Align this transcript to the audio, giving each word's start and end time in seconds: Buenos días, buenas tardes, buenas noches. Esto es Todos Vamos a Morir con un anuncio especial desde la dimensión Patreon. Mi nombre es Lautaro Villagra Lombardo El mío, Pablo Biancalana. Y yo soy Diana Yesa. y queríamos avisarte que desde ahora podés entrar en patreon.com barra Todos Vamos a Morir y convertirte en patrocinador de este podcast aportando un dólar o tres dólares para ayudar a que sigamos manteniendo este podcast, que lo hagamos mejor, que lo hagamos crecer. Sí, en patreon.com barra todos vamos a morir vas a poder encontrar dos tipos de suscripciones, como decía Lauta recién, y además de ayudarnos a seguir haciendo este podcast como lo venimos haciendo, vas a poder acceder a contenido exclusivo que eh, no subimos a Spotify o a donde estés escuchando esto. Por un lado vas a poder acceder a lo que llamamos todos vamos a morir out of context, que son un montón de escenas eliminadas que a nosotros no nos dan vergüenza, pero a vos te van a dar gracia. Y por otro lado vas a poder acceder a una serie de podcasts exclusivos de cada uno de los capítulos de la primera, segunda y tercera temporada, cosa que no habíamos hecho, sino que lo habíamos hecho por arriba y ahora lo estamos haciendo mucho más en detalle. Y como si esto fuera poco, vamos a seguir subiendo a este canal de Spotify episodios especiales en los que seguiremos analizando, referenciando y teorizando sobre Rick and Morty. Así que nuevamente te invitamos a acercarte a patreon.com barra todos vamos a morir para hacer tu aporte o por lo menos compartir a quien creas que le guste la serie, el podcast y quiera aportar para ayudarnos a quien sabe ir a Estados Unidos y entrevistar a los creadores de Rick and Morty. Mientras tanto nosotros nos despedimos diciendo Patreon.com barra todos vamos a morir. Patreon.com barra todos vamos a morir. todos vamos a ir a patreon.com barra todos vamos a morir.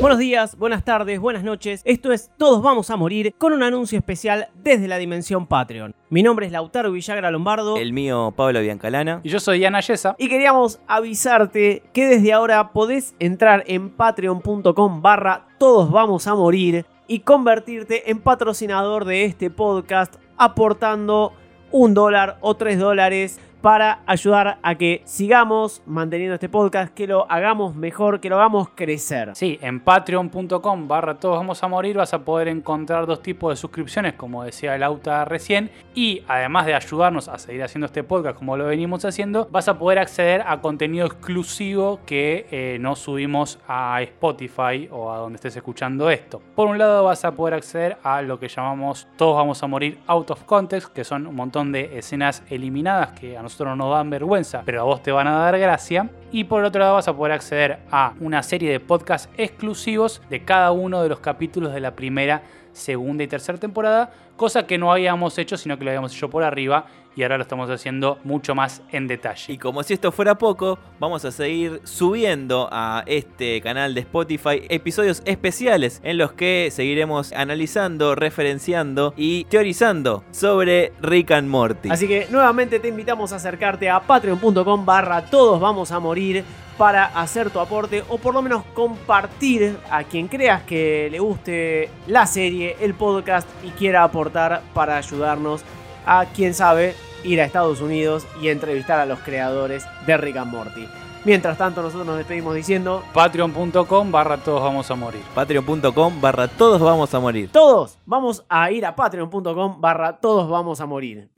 Buenos 0.00 0.18
días, 0.18 0.56
buenas 0.56 0.82
tardes, 0.82 1.20
buenas 1.20 1.44
noches. 1.44 1.82
Esto 1.84 2.10
es 2.10 2.30
Todos 2.38 2.62
Vamos 2.62 2.88
a 2.88 2.96
Morir 2.96 3.34
con 3.36 3.52
un 3.52 3.62
anuncio 3.62 3.98
especial 3.98 4.48
desde 4.54 4.88
la 4.88 4.96
dimensión 4.96 5.46
Patreon. 5.46 5.94
Mi 6.08 6.22
nombre 6.22 6.46
es 6.46 6.52
Lautaro 6.52 6.90
Villagra 6.90 7.30
Lombardo 7.30 7.76
El 7.76 7.92
mío, 7.92 8.32
Pablo 8.34 8.62
Biancalana. 8.62 9.20
Y 9.24 9.28
yo 9.28 9.40
soy 9.40 9.58
Diana 9.58 9.80
Yesa. 9.80 10.16
y 10.18 10.30
queríamos 10.30 10.80
avisarte 10.86 11.82
que 11.92 12.06
desde 12.06 12.32
ahora 12.32 12.72
podés 12.72 13.14
entrar 13.18 13.62
en 13.66 13.90
patreon.com 13.90 15.02
barra 15.02 15.46
Todos 15.58 15.90
Vamos 15.90 16.26
a 16.26 16.34
Morir 16.34 16.86
y 17.06 17.20
convertirte 17.20 18.10
en 18.10 18.20
patrocinador 18.20 19.04
de 19.04 19.26
este 19.26 19.50
podcast 19.50 20.14
aportando 20.38 21.34
un 21.72 21.92
dólar 21.92 22.38
o 22.40 22.54
tres 22.54 22.78
dólares 22.78 23.38
para 23.60 24.00
ayudar 24.06 24.58
a 24.62 24.74
que 24.76 25.02
sigamos 25.04 25.82
manteniendo 25.86 26.34
este 26.34 26.48
podcast, 26.48 26.94
que 26.94 27.06
lo 27.06 27.30
hagamos 27.30 27.74
mejor, 27.74 28.20
que 28.20 28.28
lo 28.30 28.36
hagamos 28.36 28.70
crecer. 28.70 29.30
Sí, 29.34 29.58
en 29.60 29.80
patreon.com 29.80 30.88
barra 30.88 31.18
todos 31.18 31.36
vamos 31.36 31.62
a 31.62 31.68
morir 31.68 31.96
vas 31.96 32.14
a 32.14 32.24
poder 32.24 32.48
encontrar 32.48 33.06
dos 33.06 33.22
tipos 33.22 33.52
de 33.52 33.56
suscripciones, 33.56 34.14
como 34.14 34.44
decía 34.44 34.76
Lauta 34.78 35.24
recién, 35.24 35.70
y 35.94 36.22
además 36.26 36.66
de 36.66 36.74
ayudarnos 36.74 37.28
a 37.28 37.38
seguir 37.38 37.62
haciendo 37.62 37.86
este 37.86 38.02
podcast 38.02 38.38
como 38.38 38.56
lo 38.56 38.66
venimos 38.66 39.04
haciendo, 39.04 39.48
vas 39.50 39.68
a 39.68 39.78
poder 39.78 39.98
acceder 39.98 40.42
a 40.46 40.60
contenido 40.60 41.06
exclusivo 41.06 42.00
que 42.06 42.46
eh, 42.50 42.78
no 42.80 42.96
subimos 42.96 43.58
a 43.68 44.00
Spotify 44.02 44.88
o 44.90 45.12
a 45.12 45.18
donde 45.18 45.36
estés 45.36 45.56
escuchando 45.56 46.10
esto. 46.10 46.40
Por 46.54 46.68
un 46.68 46.78
lado 46.78 47.04
vas 47.04 47.24
a 47.24 47.32
poder 47.32 47.54
acceder 47.54 47.98
a 48.02 48.22
lo 48.22 48.38
que 48.38 48.48
llamamos 48.48 49.06
todos 49.16 49.36
vamos 49.36 49.62
a 49.62 49.66
morir 49.66 49.98
out 50.06 50.30
of 50.30 50.44
context, 50.44 50.92
que 50.92 51.04
son 51.04 51.26
un 51.26 51.34
montón 51.34 51.72
de 51.72 51.98
escenas 51.98 52.42
eliminadas 52.48 53.12
que 53.12 53.36
a 53.36 53.42
nosotros 53.42 53.49
no 53.58 53.76
nos 53.76 53.94
dan 53.94 54.10
vergüenza, 54.10 54.62
pero 54.64 54.80
a 54.80 54.84
vos 54.84 55.02
te 55.02 55.12
van 55.12 55.26
a 55.26 55.36
dar 55.36 55.58
gracia. 55.58 56.10
Y 56.32 56.44
por 56.44 56.64
otro 56.64 56.80
lado 56.80 56.94
vas 56.94 57.08
a 57.08 57.16
poder 57.16 57.32
acceder 57.32 57.80
a 57.90 58.14
una 58.20 58.42
serie 58.42 58.70
de 58.70 58.80
podcasts 58.80 59.28
exclusivos 59.36 60.22
de 60.30 60.44
cada 60.44 60.70
uno 60.72 61.02
de 61.02 61.08
los 61.08 61.20
capítulos 61.20 61.72
de 61.72 61.80
la 61.80 61.94
primera, 61.94 62.42
segunda 62.72 63.24
y 63.24 63.26
tercera 63.26 63.58
temporada, 63.58 64.12
cosa 64.36 64.66
que 64.66 64.78
no 64.78 64.92
habíamos 64.92 65.36
hecho, 65.38 65.56
sino 65.56 65.76
que 65.78 65.84
lo 65.84 65.90
habíamos 65.90 66.14
hecho 66.14 66.30
por 66.30 66.44
arriba 66.44 66.86
y 67.16 67.22
ahora 67.22 67.36
lo 67.36 67.42
estamos 67.42 67.68
haciendo 67.70 68.18
mucho 68.24 68.54
más 68.54 68.82
en 68.92 69.06
detalle. 69.06 69.52
Y 69.52 69.58
como 69.58 69.82
si 69.82 69.94
esto 69.94 70.12
fuera 70.12 70.36
poco, 70.36 70.78
vamos 70.98 71.24
a 71.24 71.32
seguir 71.32 71.80
subiendo 71.84 72.68
a 72.70 73.02
este 73.06 73.60
canal 73.60 73.94
de 73.94 74.00
Spotify 74.00 74.62
episodios 74.68 75.22
especiales 75.24 76.00
en 76.04 76.18
los 76.18 76.32
que 76.32 76.68
seguiremos 76.70 77.32
analizando, 77.32 78.14
referenciando 78.14 79.14
y 79.16 79.44
teorizando 79.44 80.24
sobre 80.30 80.92
Rick 81.00 81.32
and 81.32 81.48
Morty. 81.48 81.90
Así 81.90 82.06
que 82.06 82.26
nuevamente 82.30 82.80
te 82.80 82.88
invitamos 82.88 83.32
a 83.32 83.36
acercarte 83.36 83.90
a 83.90 84.00
patreon.com 84.00 84.84
barra 84.84 85.24
todos 85.26 85.60
vamos 85.60 85.92
a 85.92 86.00
morir 86.00 86.44
para 86.78 87.04
hacer 87.04 87.50
tu 87.50 87.60
aporte 87.60 88.02
o 88.08 88.16
por 88.16 88.32
lo 88.32 88.40
menos 88.40 88.64
compartir 88.72 89.76
a 89.90 90.04
quien 90.04 90.28
creas 90.28 90.62
que 90.62 91.08
le 91.10 91.18
guste 91.18 91.90
la 92.06 92.26
serie, 92.26 92.76
el 92.80 92.94
podcast 92.94 93.46
y 93.62 93.68
quiera 93.72 94.02
aportar 94.02 94.62
para 94.72 94.96
ayudarnos 94.96 95.62
a 96.06 96.26
quien 96.26 96.54
sabe 96.54 96.94
ir 97.24 97.40
a 97.40 97.44
Estados 97.44 97.80
Unidos 97.80 98.26
y 98.40 98.48
entrevistar 98.48 98.98
a 98.98 99.06
los 99.06 99.18
creadores 99.20 99.86
de 100.06 100.16
Rick 100.16 100.36
and 100.36 100.50
Morty. 100.50 100.88
Mientras 101.24 101.58
tanto 101.58 101.82
nosotros 101.82 102.06
nos 102.06 102.16
despedimos 102.16 102.54
diciendo 102.54 103.02
Patreon.com 103.12 104.10
barra 104.10 104.38
todos 104.38 104.62
vamos 104.62 104.90
a 104.90 104.94
morir. 104.94 105.20
Patreon.com 105.34 106.20
barra 106.20 106.48
todos 106.48 106.80
vamos 106.80 107.12
a 107.12 107.20
morir. 107.20 107.50
todos 107.52 107.98
vamos 108.06 108.44
a 108.48 108.70
ir 108.70 108.86
a 108.86 108.96
patreon.com 108.96 109.80
barra 109.80 110.14
todos 110.14 110.48
vamos 110.48 110.80
a 110.80 110.86
morir. 110.86 111.28